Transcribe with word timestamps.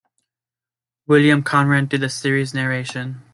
William 1.05 1.43
Conrad 1.43 1.87
did 1.87 2.01
the 2.01 2.09
series 2.09 2.55
narration. 2.55 3.21